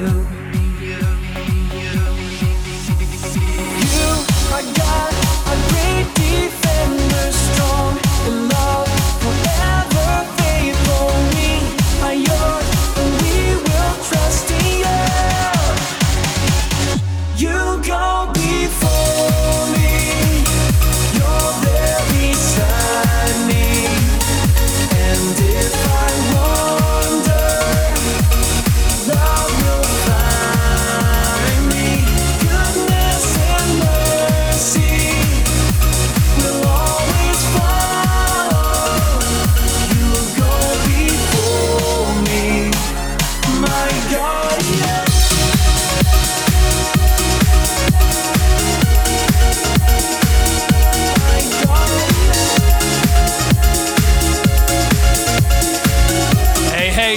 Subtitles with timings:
[0.00, 1.13] you.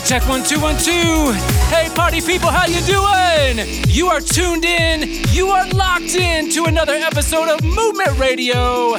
[0.08, 1.34] Check one two one two.
[1.68, 3.68] Hey party people, how you doing?
[3.90, 5.22] You are tuned in.
[5.34, 8.96] You are locked in to another episode of Movement Radio.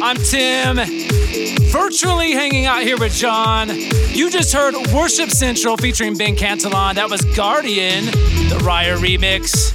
[0.00, 0.76] I'm Tim,
[1.72, 3.70] virtually hanging out here with John.
[3.70, 6.94] You just heard Worship Central featuring Ben Cantelon.
[6.94, 9.74] That was Guardian, the Reyer remix.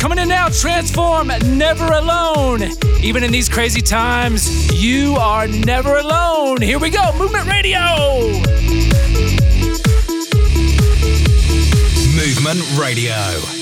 [0.00, 1.28] Coming in now, Transform,
[1.58, 2.62] Never Alone.
[3.02, 6.62] Even in these crazy times, you are never alone.
[6.62, 8.45] Here we go, Movement Radio.
[12.46, 13.55] Radio.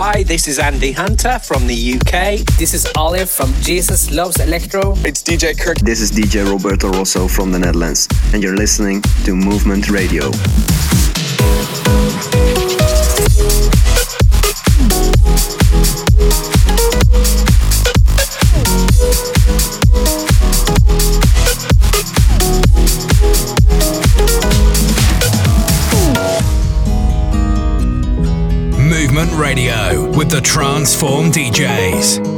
[0.00, 2.46] Hi, this is Andy Hunter from the UK.
[2.56, 4.94] This is Olive from Jesus Loves Electro.
[4.98, 5.78] It's DJ Kirk.
[5.78, 10.30] This is DJ Roberto Rosso from the Netherlands, and you're listening to Movement Radio.
[30.88, 32.37] Transform DJs.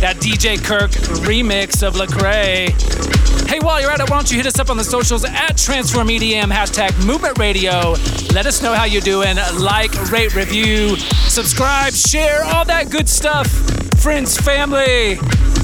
[0.00, 0.90] That DJ Kirk
[1.24, 2.70] remix of Lecrae.
[3.48, 5.56] Hey, while you're at it, why don't you hit us up on the socials at
[5.56, 7.94] Transform EDM, hashtag Movement Radio.
[8.32, 9.36] Let us know how you're doing.
[9.58, 13.48] Like, rate, review, subscribe, share, all that good stuff.
[14.00, 15.18] Friends, family,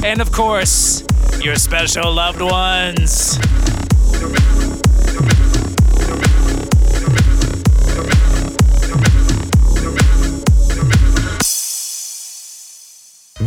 [0.05, 1.05] and of course,
[1.43, 3.39] your special loved ones.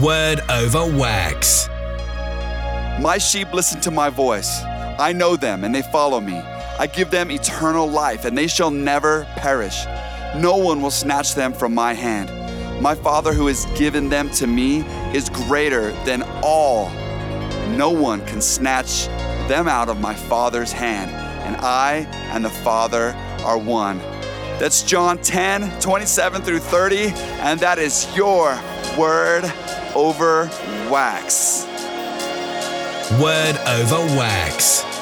[0.01, 1.69] Word over wax.
[2.99, 4.63] My sheep listen to my voice.
[4.63, 6.33] I know them and they follow me.
[6.33, 9.85] I give them eternal life and they shall never perish.
[10.35, 12.31] No one will snatch them from my hand.
[12.81, 14.79] My Father who has given them to me
[15.13, 16.89] is greater than all.
[17.77, 19.05] No one can snatch
[19.47, 21.11] them out of my Father's hand.
[21.45, 23.99] And I and the Father are one.
[24.57, 27.09] That's John 10, 27 through 30.
[27.41, 28.59] And that is your
[28.97, 29.43] word
[29.95, 30.49] over
[30.89, 31.65] wax.
[33.19, 34.92] Word over wax.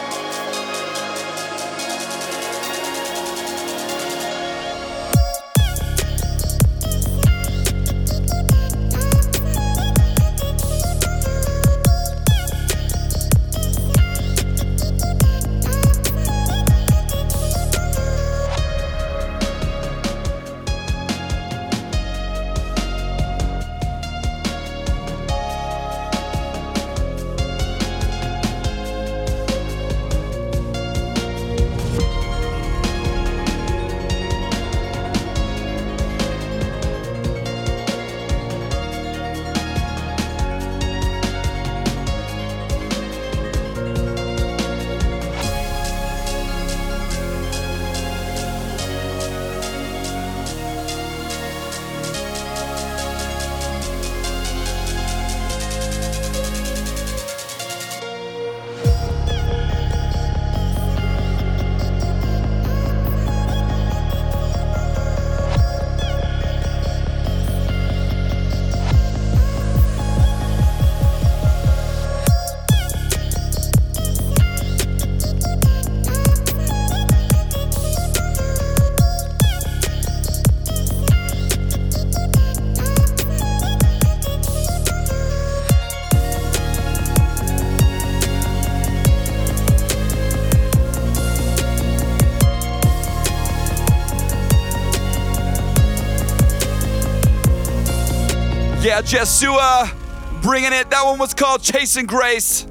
[99.03, 100.89] Jaisua bringing it.
[100.89, 102.63] That one was called Chasing Grace.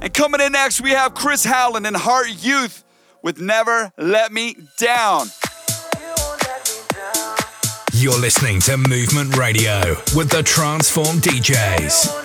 [0.00, 2.84] And coming in next, we have Chris Howland and Heart Youth
[3.22, 5.26] with Never Let Me Down.
[7.92, 9.80] You're listening to Movement Radio
[10.16, 12.19] with the Transform DJs.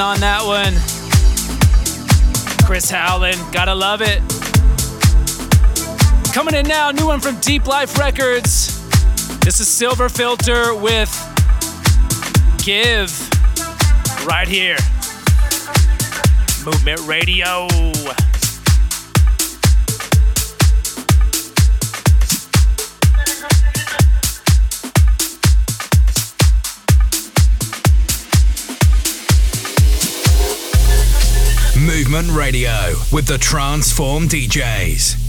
[0.00, 0.74] on that one.
[2.66, 4.20] Chris Howland, gotta love it.
[6.32, 8.78] Coming in now, new one from Deep Life Records.
[9.40, 11.10] This is Silverfilter with
[12.64, 13.10] Give
[14.26, 14.76] right here.
[16.64, 17.66] Movement Radio.
[31.98, 35.27] Movement Radio with the Transform DJs.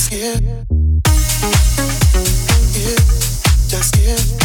[0.00, 0.40] Just give.
[2.72, 3.68] Give.
[3.68, 4.39] Just give.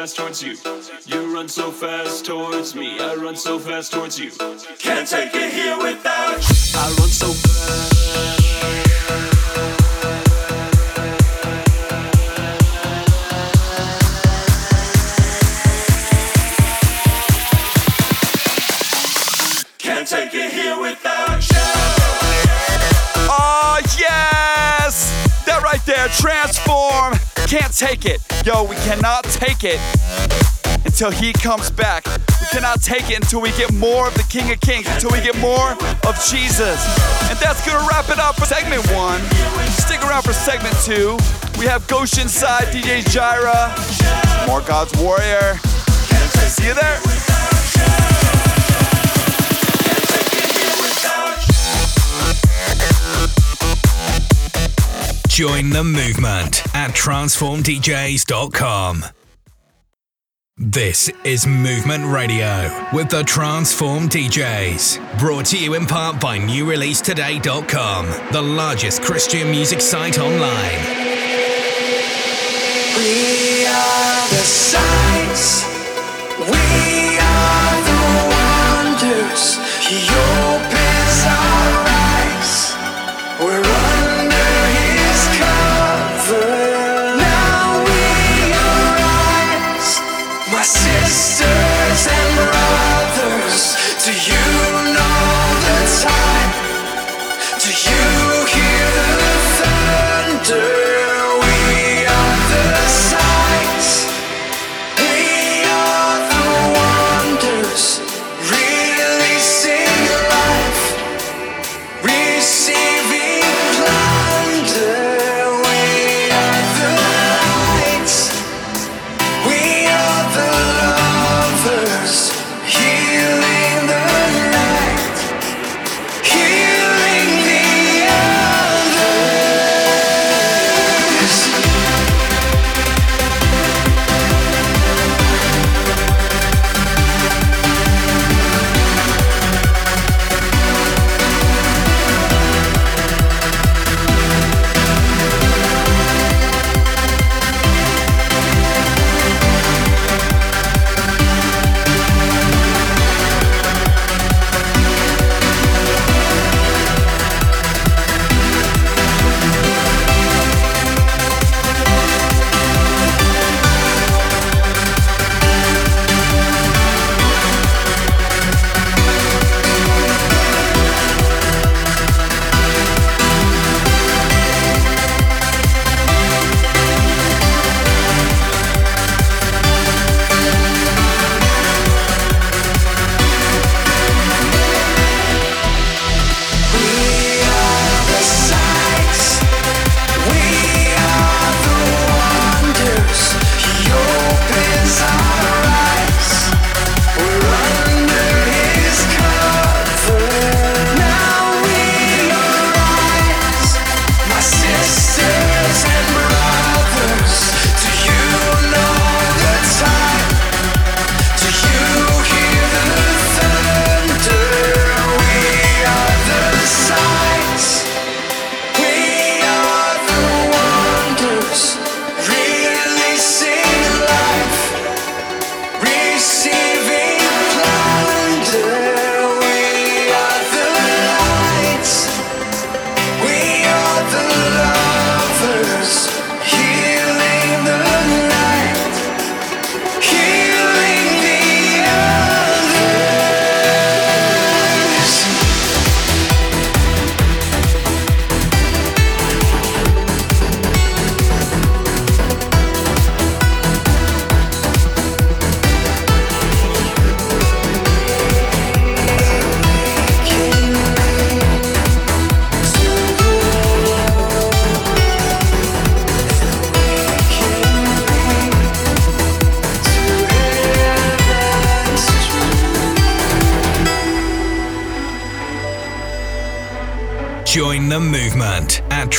[0.00, 0.56] Fast towards you.
[1.04, 2.98] You run so fast towards me.
[2.98, 4.30] I run so fast towards you.
[4.78, 6.56] Can't take it here without you.
[6.74, 8.00] I run so fast.
[19.78, 21.58] Can't take it here without you.
[23.28, 25.44] Oh, yes!
[25.44, 27.18] That right there, transform.
[27.46, 28.19] Can't take it.
[28.44, 29.78] Yo, we cannot take it
[30.86, 32.06] until he comes back.
[32.06, 35.20] We cannot take it until we get more of the King of Kings, until we
[35.20, 35.72] get more
[36.08, 36.80] of Jesus.
[37.28, 39.20] And that's gonna wrap it up for segment one.
[39.72, 41.18] Stick around for segment two.
[41.58, 43.68] We have Goshen Sai, DJ Jireh,
[44.46, 45.58] more God's Warrior.
[46.48, 47.29] See you there.
[55.30, 59.04] Join the movement at transformdjs.com.
[60.56, 65.20] This is Movement Radio with the Transform DJs.
[65.20, 70.80] Brought to you in part by NewReleaseToday.com, the largest Christian music site online.
[72.96, 75.64] We are the signs.
[76.40, 78.02] We are the
[78.34, 79.58] wonders.
[79.86, 80.10] He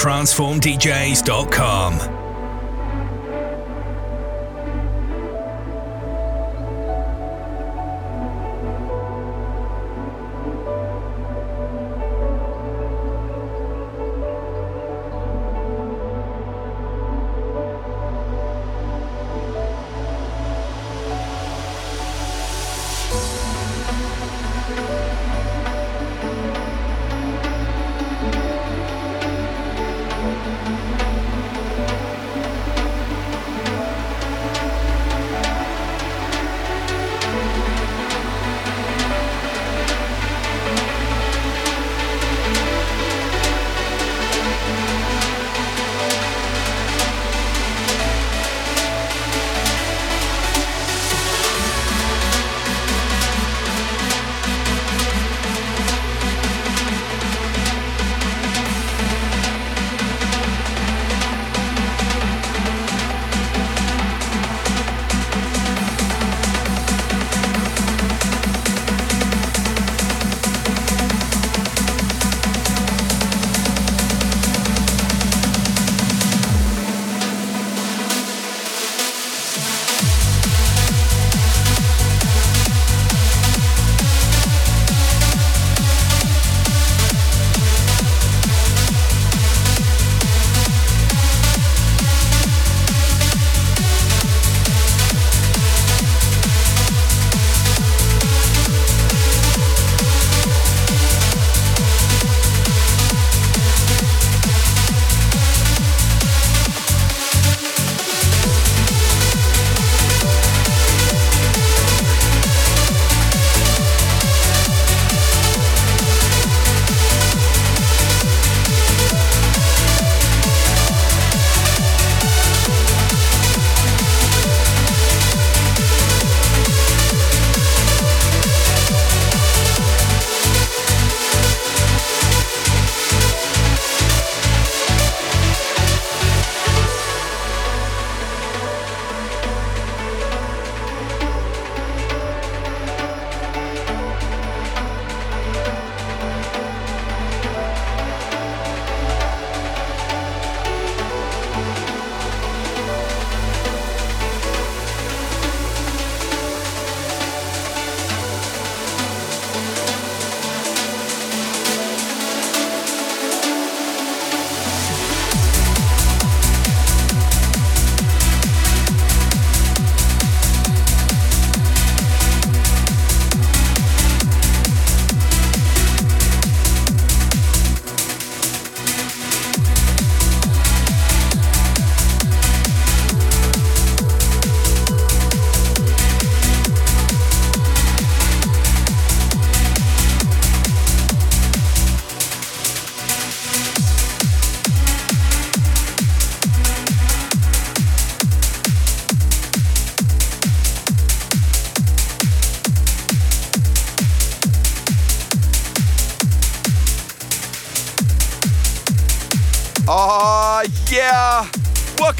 [0.02, 2.21] transformdjs.com.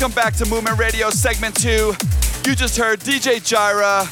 [0.02, 1.94] welcome back to Movement Radio segment two.
[2.44, 4.08] You just heard DJ Jireh,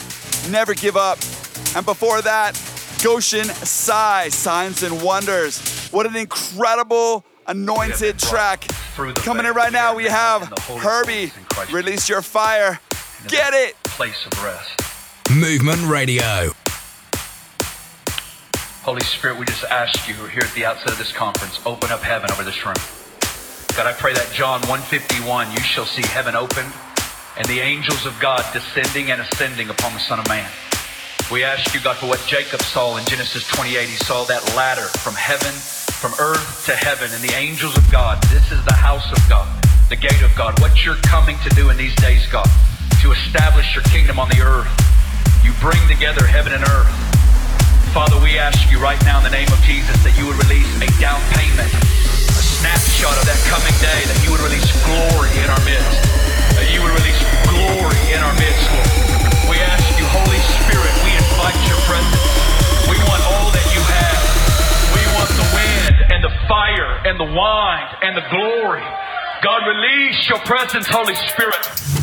[0.52, 1.18] Never Give Up.
[1.76, 2.54] And before that,
[3.04, 5.90] Goshen Sai, Signs and Wonders.
[5.90, 8.68] What an incredible anointed track.
[9.16, 11.32] Coming in right now, we have Herbie,
[11.72, 12.80] Release Your Fire.
[13.28, 13.76] Get it!
[13.86, 15.32] Place of rest.
[15.36, 16.52] Movement Radio.
[18.84, 22.02] Holy Spirit, we just ask you here at the outset of this conference, open up
[22.02, 22.76] heaven over this room.
[23.76, 26.74] God, I pray that John 151, you shall see heaven opened
[27.40, 30.50] and the angels of God descending and ascending upon the Son of Man.
[31.32, 33.88] We ask you, God, for what Jacob saw in Genesis 28.
[33.88, 35.54] He saw that ladder from heaven,
[36.02, 38.20] from earth to heaven, and the angels of God.
[38.34, 39.48] This is the house of God,
[39.88, 40.60] the gate of God.
[40.60, 42.50] What you're coming to do in these days, God,
[43.02, 44.68] to establish your kingdom on the earth.
[45.46, 46.92] You bring together heaven and earth.
[47.96, 50.68] Father, we ask you right now in the name of Jesus that you would release
[50.84, 52.99] a down payment, a snapshot
[54.90, 56.02] glory in our midst,
[56.58, 58.90] that you would release glory in our midst, Lord.
[59.54, 62.26] We ask you, Holy Spirit, we invite your presence.
[62.90, 64.22] We want all that you have.
[64.98, 68.86] We want the wind and the fire and the wine and the glory.
[69.46, 71.99] God, release your presence, Holy Spirit.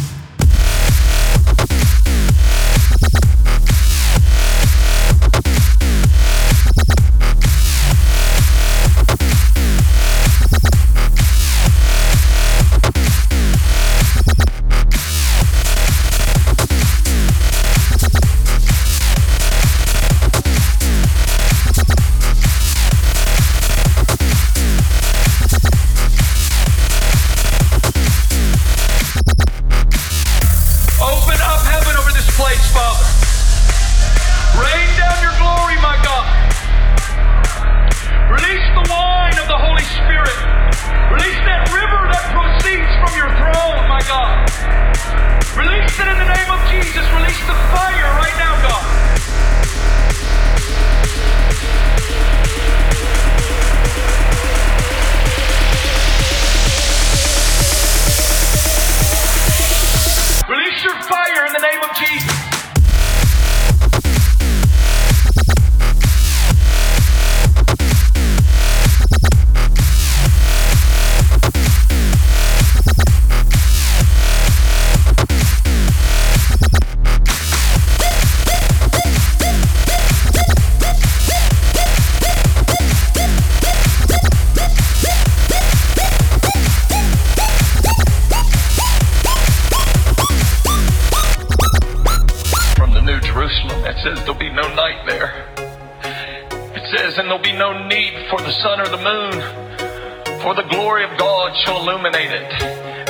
[101.67, 102.47] Shall illuminate it,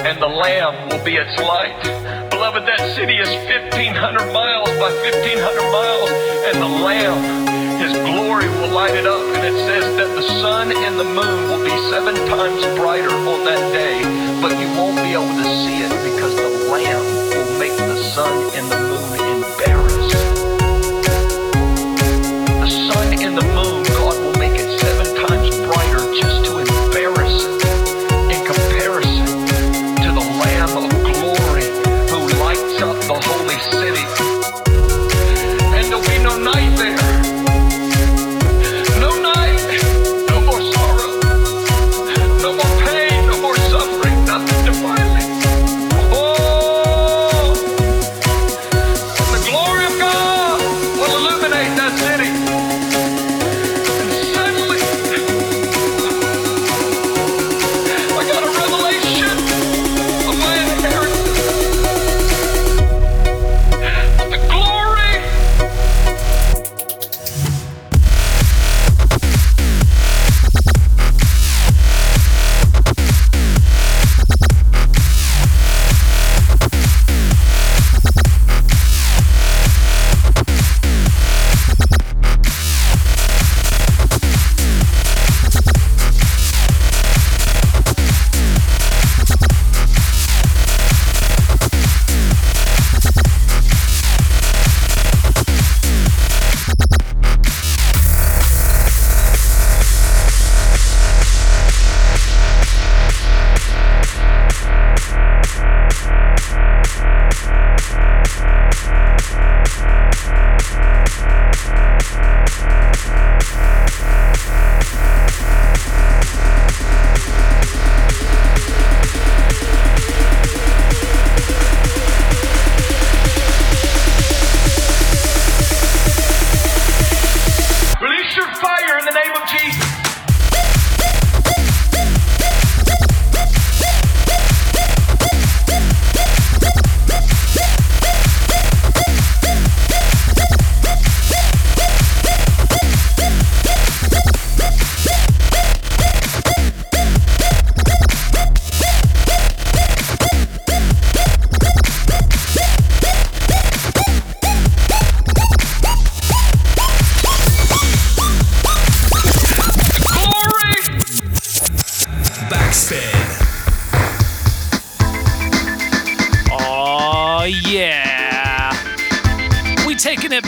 [0.08, 1.76] and the Lamb will be its light.
[2.32, 6.10] Beloved, that city is 1,500 miles by 1,500 miles,
[6.48, 7.20] and the Lamb,
[7.76, 9.20] His glory will light it up.
[9.36, 13.44] And it says that the sun and the moon will be seven times brighter on
[13.44, 14.00] that day,
[14.40, 17.04] but you won't be able to see it because the Lamb
[17.36, 20.16] will make the sun and the moon embarrassed.
[22.64, 26.55] The sun and the moon, God will make it seven times brighter just to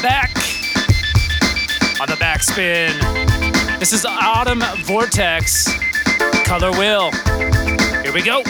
[0.02, 0.30] back
[2.00, 2.90] on the backspin.
[3.78, 5.68] This is Autumn Vortex,
[6.44, 7.10] Color Wheel.
[8.02, 8.42] Here we go.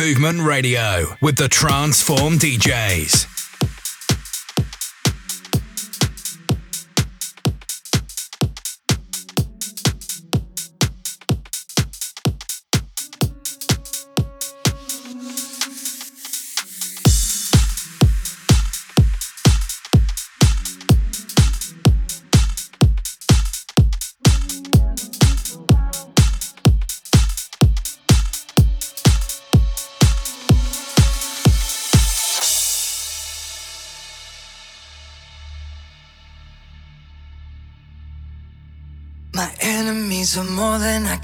[0.00, 3.39] Movement Radio with the Transform DJs.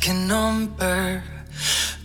[0.07, 1.20] Can number.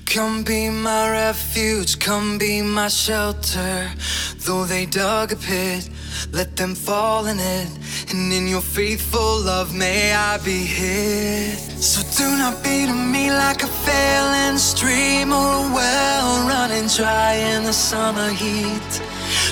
[0.07, 3.91] Come be my refuge, come be my shelter.
[4.39, 5.87] Though they dug a pit,
[6.31, 7.69] let them fall in it.
[8.09, 11.59] And in your faithful love, may I be hid.
[11.89, 17.33] So do not be to me like a failing stream or a well running dry
[17.53, 18.91] in the summer heat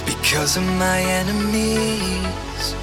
[0.08, 2.74] because of my enemies.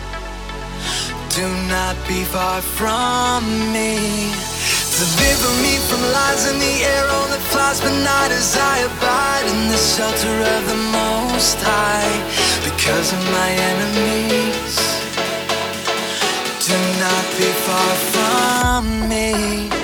[1.34, 3.42] Do not be far from
[3.72, 4.55] me.
[4.96, 9.44] Deliver me from lies in the air, all that flies but not as I abide
[9.44, 12.16] in the shelter of the Most High.
[12.64, 14.76] Because of my enemies,
[16.64, 19.75] do not be far from me.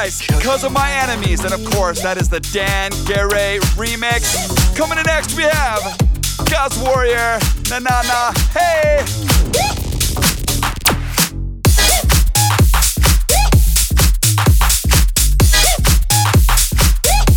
[0.00, 1.44] Nathaneal because of my enemies.
[1.44, 4.76] And of course, that is the Dan Garay remix.
[4.76, 5.82] Coming in next, we have
[6.50, 7.38] God's Warrior,
[7.68, 9.04] na na na, hey!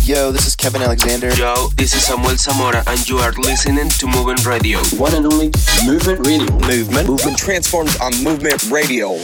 [0.04, 1.32] Yo, this is Kevin Alexander.
[1.34, 4.78] Yo, this is Samuel Zamora, and you are listening to Movement Radio.
[4.96, 5.50] One and only
[5.86, 6.52] Movement Radio.
[6.66, 7.08] Movement.
[7.08, 9.18] Movement transforms on Movement Radio.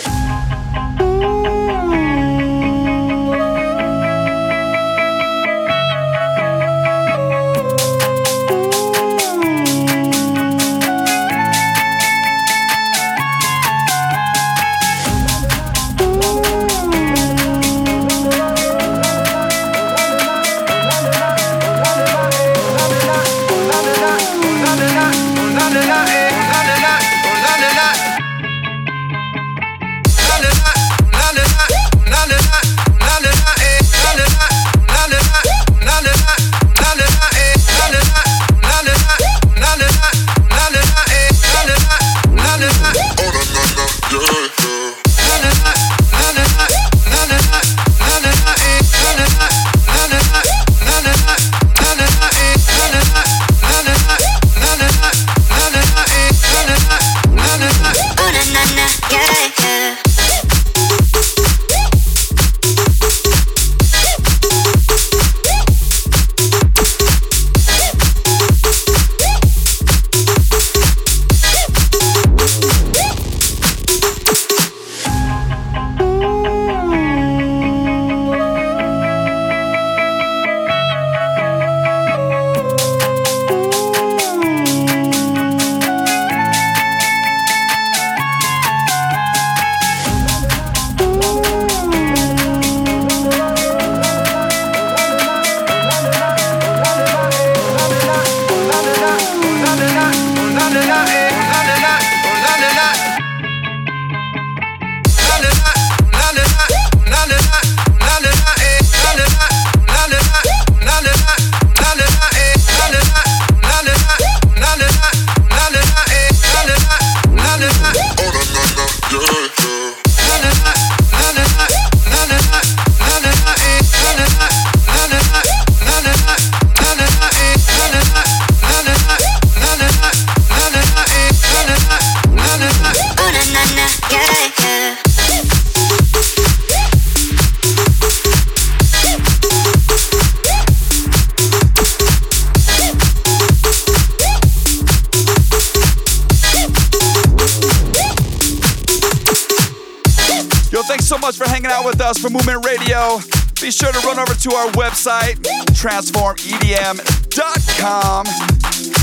[151.10, 153.18] So much for hanging out with us for Movement Radio.
[153.60, 155.34] Be sure to run over to our website,
[155.74, 158.26] transformedm.com.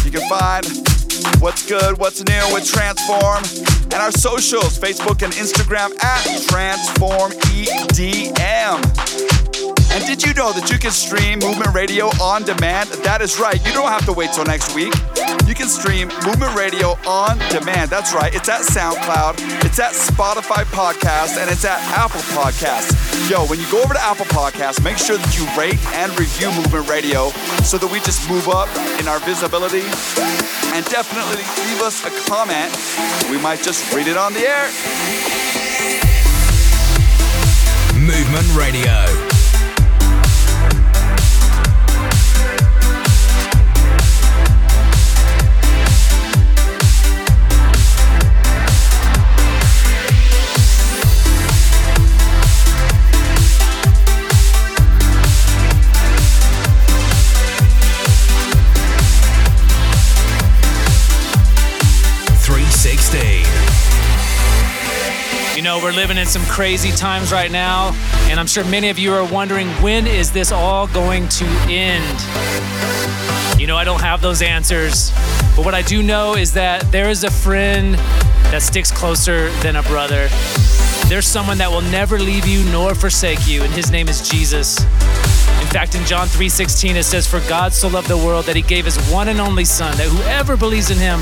[0.06, 0.66] You can find
[1.42, 3.44] what's good, what's new with Transform,
[3.84, 9.17] and our socials Facebook and Instagram at TransformEDM.
[9.98, 12.86] And did you know that you can stream Movement Radio on demand?
[13.02, 13.58] That is right.
[13.66, 14.94] You don't have to wait till next week.
[15.50, 17.90] You can stream Movement Radio on demand.
[17.90, 18.30] That's right.
[18.30, 22.94] It's at SoundCloud, it's at Spotify Podcast, and it's at Apple Podcasts.
[23.26, 26.54] Yo, when you go over to Apple Podcasts, make sure that you rate and review
[26.54, 27.34] Movement Radio
[27.66, 28.70] so that we just move up
[29.02, 29.82] in our visibility.
[30.78, 32.70] And definitely leave us a comment.
[33.34, 34.70] We might just read it on the air.
[37.98, 39.27] Movement Radio.
[65.68, 67.92] Know, we're living in some crazy times right now,
[68.30, 73.60] and I'm sure many of you are wondering when is this all going to end?
[73.60, 75.12] You know, I don't have those answers,
[75.58, 77.96] but what I do know is that there is a friend
[78.46, 80.30] that sticks closer than a brother.
[81.10, 84.78] There's someone that will never leave you nor forsake you, and his name is Jesus.
[85.68, 88.62] In fact, in John 3:16 it says, "For God so loved the world that he
[88.62, 91.22] gave his one and only son, that whoever believes in him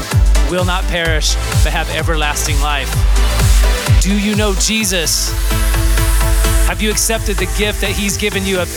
[0.49, 2.89] will not perish, but have everlasting life."
[4.01, 5.31] Do you know Jesus?
[6.67, 8.69] Have you accepted the gift that He's given you of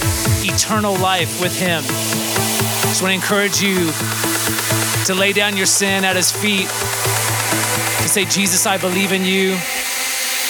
[0.42, 1.84] eternal life with Him?
[1.84, 3.92] I just want to encourage you
[5.04, 6.68] to lay down your sin at His feet,
[8.02, 9.58] to say, Jesus, I believe in you.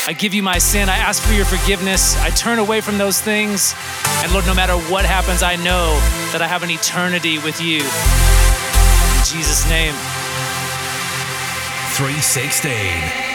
[0.09, 0.89] I give you my sin.
[0.89, 2.17] I ask for your forgiveness.
[2.17, 3.75] I turn away from those things.
[4.23, 5.93] And Lord, no matter what happens, I know
[6.33, 7.81] that I have an eternity with you.
[7.81, 9.93] In Jesus' name.
[11.93, 13.28] 316.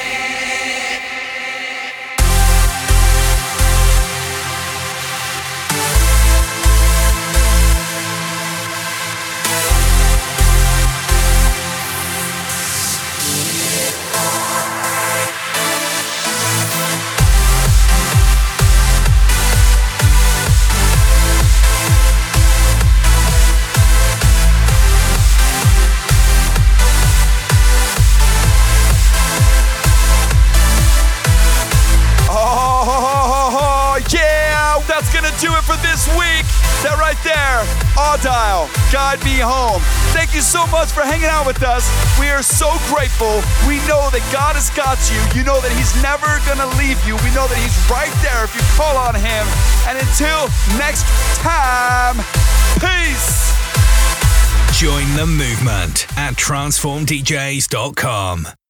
[39.43, 39.81] Home.
[40.15, 41.89] Thank you so much for hanging out with us.
[42.19, 43.43] We are so grateful.
[43.67, 45.19] We know that God has got you.
[45.37, 47.19] You know that He's never going to leave you.
[47.21, 49.43] We know that He's right there if you call on Him.
[49.85, 50.47] And until
[50.79, 51.03] next
[51.43, 52.23] time,
[52.79, 53.51] peace.
[54.79, 58.62] Join the movement at transformdjs.com.